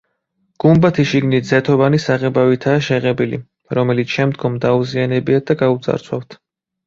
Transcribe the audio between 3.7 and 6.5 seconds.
რომელიც შემდგომ დაუზიანებიათ და გაუძარცვავთ.